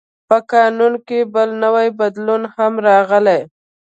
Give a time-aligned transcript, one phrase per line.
[0.27, 3.41] په قانون کې بل نوی بدلون هم راغی.